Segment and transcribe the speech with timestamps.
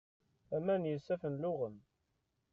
[0.55, 1.75] Aman n yisaffen luɣen.